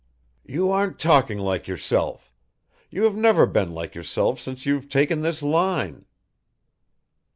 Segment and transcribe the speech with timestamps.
[0.47, 2.33] "You aren't talking like yourself
[2.89, 6.05] you have never been like yourself since you've taken this line."